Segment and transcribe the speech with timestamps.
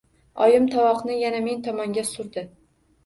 [0.45, 2.49] Oyim tovoqni yana men tomonga surdi.